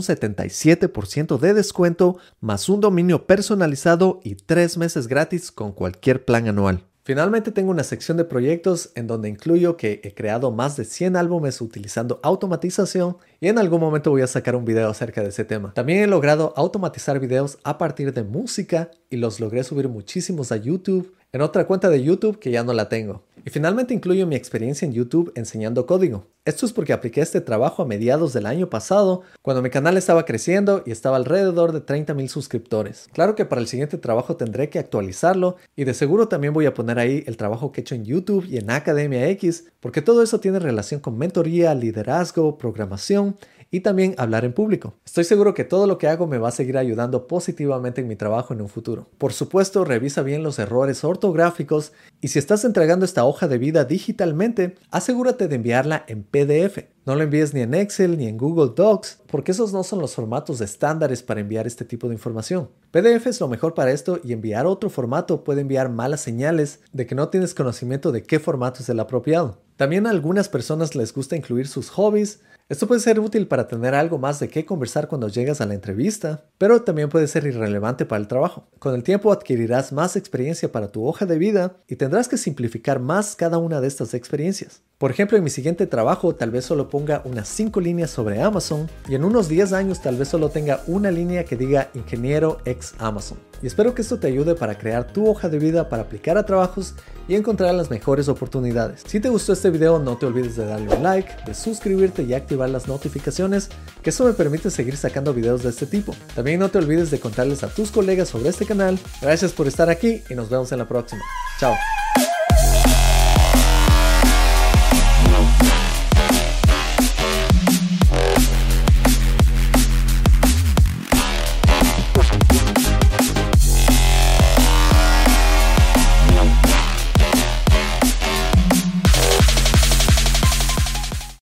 77% 0.00 1.38
de 1.38 1.54
descuento 1.54 2.18
más 2.40 2.68
un 2.68 2.80
dominio 2.80 3.26
personalizado 3.26 4.20
y 4.22 4.36
3 4.36 4.78
meses 4.78 5.08
gratis 5.08 5.50
con 5.50 5.72
cualquier 5.72 6.24
plan 6.24 6.46
anual. 6.46 6.89
Finalmente 7.02 7.50
tengo 7.50 7.70
una 7.70 7.82
sección 7.82 8.18
de 8.18 8.24
proyectos 8.24 8.90
en 8.94 9.06
donde 9.06 9.28
incluyo 9.28 9.76
que 9.76 10.00
he 10.04 10.14
creado 10.14 10.50
más 10.50 10.76
de 10.76 10.84
100 10.84 11.16
álbumes 11.16 11.60
utilizando 11.60 12.20
automatización 12.22 13.16
y 13.40 13.48
en 13.48 13.58
algún 13.58 13.80
momento 13.80 14.10
voy 14.10 14.20
a 14.20 14.26
sacar 14.26 14.54
un 14.54 14.66
video 14.66 14.90
acerca 14.90 15.22
de 15.22 15.30
ese 15.30 15.44
tema. 15.44 15.72
También 15.72 16.02
he 16.02 16.06
logrado 16.06 16.52
automatizar 16.56 17.18
videos 17.18 17.58
a 17.64 17.78
partir 17.78 18.12
de 18.12 18.22
música 18.22 18.90
y 19.08 19.16
los 19.16 19.40
logré 19.40 19.64
subir 19.64 19.88
muchísimos 19.88 20.52
a 20.52 20.56
YouTube 20.56 21.14
en 21.32 21.42
otra 21.42 21.66
cuenta 21.66 21.90
de 21.90 22.02
YouTube 22.02 22.38
que 22.38 22.50
ya 22.50 22.64
no 22.64 22.72
la 22.72 22.88
tengo. 22.88 23.22
Y 23.44 23.50
finalmente 23.50 23.94
incluyo 23.94 24.26
mi 24.26 24.36
experiencia 24.36 24.84
en 24.84 24.92
YouTube 24.92 25.32
enseñando 25.34 25.86
código. 25.86 26.26
Esto 26.44 26.66
es 26.66 26.72
porque 26.72 26.92
apliqué 26.92 27.20
este 27.20 27.40
trabajo 27.40 27.82
a 27.82 27.86
mediados 27.86 28.32
del 28.32 28.46
año 28.46 28.68
pasado, 28.68 29.22
cuando 29.40 29.62
mi 29.62 29.70
canal 29.70 29.96
estaba 29.96 30.24
creciendo 30.24 30.82
y 30.84 30.90
estaba 30.90 31.16
alrededor 31.16 31.72
de 31.72 31.80
30 31.80 32.12
mil 32.14 32.28
suscriptores. 32.28 33.08
Claro 33.12 33.34
que 33.34 33.44
para 33.44 33.60
el 33.60 33.66
siguiente 33.66 33.98
trabajo 33.98 34.36
tendré 34.36 34.68
que 34.68 34.78
actualizarlo 34.78 35.56
y 35.76 35.84
de 35.84 35.94
seguro 35.94 36.28
también 36.28 36.52
voy 36.52 36.66
a 36.66 36.74
poner 36.74 36.98
ahí 36.98 37.24
el 37.26 37.36
trabajo 37.36 37.72
que 37.72 37.80
he 37.80 37.82
hecho 37.82 37.94
en 37.94 38.04
YouTube 38.04 38.46
y 38.46 38.58
en 38.58 38.70
Academia 38.70 39.28
X, 39.28 39.66
porque 39.80 40.02
todo 40.02 40.22
eso 40.22 40.40
tiene 40.40 40.58
relación 40.58 41.00
con 41.00 41.16
mentoría, 41.16 41.74
liderazgo, 41.74 42.58
programación 42.58 43.36
y 43.70 43.80
también 43.80 44.14
hablar 44.18 44.44
en 44.44 44.52
público. 44.52 44.94
Estoy 45.04 45.24
seguro 45.24 45.54
que 45.54 45.64
todo 45.64 45.86
lo 45.86 45.98
que 45.98 46.08
hago 46.08 46.26
me 46.26 46.38
va 46.38 46.48
a 46.48 46.52
seguir 46.52 46.76
ayudando 46.76 47.26
positivamente 47.26 48.00
en 48.00 48.08
mi 48.08 48.16
trabajo 48.16 48.52
en 48.52 48.60
un 48.60 48.68
futuro. 48.68 49.08
Por 49.18 49.32
supuesto, 49.32 49.84
revisa 49.84 50.22
bien 50.22 50.42
los 50.42 50.58
errores 50.58 51.04
ortográficos 51.04 51.92
y 52.20 52.28
si 52.28 52.38
estás 52.38 52.64
entregando 52.64 53.04
esta 53.04 53.24
hoja 53.24 53.48
de 53.48 53.58
vida 53.58 53.84
digitalmente, 53.84 54.74
asegúrate 54.90 55.48
de 55.48 55.56
enviarla 55.56 56.04
en 56.08 56.24
PDF. 56.24 56.84
No 57.06 57.16
lo 57.16 57.22
envíes 57.22 57.54
ni 57.54 57.60
en 57.60 57.74
Excel 57.74 58.18
ni 58.18 58.26
en 58.26 58.36
Google 58.36 58.72
Docs, 58.76 59.22
porque 59.26 59.52
esos 59.52 59.72
no 59.72 59.82
son 59.82 60.00
los 60.00 60.14
formatos 60.14 60.60
estándares 60.60 61.22
para 61.22 61.40
enviar 61.40 61.66
este 61.66 61.84
tipo 61.84 62.08
de 62.08 62.14
información. 62.14 62.68
PDF 62.90 63.26
es 63.26 63.40
lo 63.40 63.48
mejor 63.48 63.74
para 63.74 63.90
esto 63.90 64.20
y 64.22 64.32
enviar 64.32 64.66
otro 64.66 64.90
formato 64.90 65.42
puede 65.42 65.62
enviar 65.62 65.88
malas 65.88 66.20
señales 66.20 66.80
de 66.92 67.06
que 67.06 67.14
no 67.14 67.28
tienes 67.28 67.54
conocimiento 67.54 68.12
de 68.12 68.22
qué 68.22 68.38
formato 68.38 68.82
es 68.82 68.88
el 68.90 69.00
apropiado. 69.00 69.58
También 69.76 70.06
a 70.06 70.10
algunas 70.10 70.50
personas 70.50 70.94
les 70.94 71.14
gusta 71.14 71.36
incluir 71.36 71.66
sus 71.66 71.88
hobbies, 71.88 72.40
esto 72.70 72.86
puede 72.86 73.00
ser 73.00 73.18
útil 73.18 73.48
para 73.48 73.66
tener 73.66 73.96
algo 73.96 74.16
más 74.16 74.38
de 74.38 74.48
qué 74.48 74.64
conversar 74.64 75.08
cuando 75.08 75.26
llegas 75.26 75.60
a 75.60 75.66
la 75.66 75.74
entrevista, 75.74 76.44
pero 76.56 76.82
también 76.82 77.08
puede 77.08 77.26
ser 77.26 77.44
irrelevante 77.44 78.06
para 78.06 78.20
el 78.20 78.28
trabajo. 78.28 78.68
Con 78.78 78.94
el 78.94 79.02
tiempo 79.02 79.32
adquirirás 79.32 79.92
más 79.92 80.14
experiencia 80.14 80.70
para 80.70 80.92
tu 80.92 81.04
hoja 81.04 81.26
de 81.26 81.36
vida 81.36 81.78
y 81.88 81.96
tendrás 81.96 82.28
que 82.28 82.36
simplificar 82.36 83.00
más 83.00 83.34
cada 83.34 83.58
una 83.58 83.80
de 83.80 83.88
estas 83.88 84.14
experiencias. 84.14 84.82
Por 85.00 85.10
ejemplo, 85.10 85.38
en 85.38 85.44
mi 85.44 85.48
siguiente 85.48 85.86
trabajo 85.86 86.34
tal 86.34 86.50
vez 86.50 86.66
solo 86.66 86.90
ponga 86.90 87.22
unas 87.24 87.48
5 87.48 87.80
líneas 87.80 88.10
sobre 88.10 88.42
Amazon 88.42 88.86
y 89.08 89.14
en 89.14 89.24
unos 89.24 89.48
10 89.48 89.72
años 89.72 90.02
tal 90.02 90.18
vez 90.18 90.28
solo 90.28 90.50
tenga 90.50 90.82
una 90.86 91.10
línea 91.10 91.46
que 91.46 91.56
diga 91.56 91.88
ingeniero 91.94 92.58
ex 92.66 92.92
Amazon. 92.98 93.38
Y 93.62 93.66
espero 93.66 93.94
que 93.94 94.02
esto 94.02 94.18
te 94.18 94.26
ayude 94.26 94.54
para 94.54 94.76
crear 94.76 95.10
tu 95.10 95.26
hoja 95.26 95.48
de 95.48 95.58
vida 95.58 95.88
para 95.88 96.02
aplicar 96.02 96.36
a 96.36 96.44
trabajos 96.44 96.96
y 97.28 97.34
encontrar 97.34 97.74
las 97.74 97.88
mejores 97.88 98.28
oportunidades. 98.28 99.00
Si 99.06 99.20
te 99.20 99.30
gustó 99.30 99.54
este 99.54 99.70
video 99.70 99.98
no 99.98 100.18
te 100.18 100.26
olvides 100.26 100.56
de 100.56 100.66
darle 100.66 100.94
un 100.94 101.02
like, 101.02 101.32
de 101.46 101.54
suscribirte 101.54 102.22
y 102.24 102.34
activar 102.34 102.68
las 102.68 102.86
notificaciones, 102.86 103.70
que 104.02 104.10
eso 104.10 104.26
me 104.26 104.34
permite 104.34 104.68
seguir 104.68 104.98
sacando 104.98 105.32
videos 105.32 105.62
de 105.62 105.70
este 105.70 105.86
tipo. 105.86 106.14
También 106.34 106.60
no 106.60 106.68
te 106.68 106.76
olvides 106.76 107.10
de 107.10 107.20
contarles 107.20 107.64
a 107.64 107.68
tus 107.68 107.90
colegas 107.90 108.28
sobre 108.28 108.50
este 108.50 108.66
canal. 108.66 108.98
Gracias 109.22 109.52
por 109.52 109.66
estar 109.66 109.88
aquí 109.88 110.22
y 110.28 110.34
nos 110.34 110.50
vemos 110.50 110.70
en 110.72 110.78
la 110.78 110.86
próxima. 110.86 111.22
Chao. 111.58 111.72